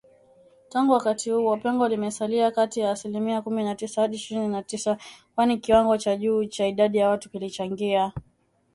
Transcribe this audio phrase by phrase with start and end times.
[0.69, 4.97] Tangu wakati huo, pengo limesalia kati ya asilimia kumi na tisa hadi ishirini na sita,
[5.35, 8.13] kwani kiwango cha juu cha idadi ya watu kilichangia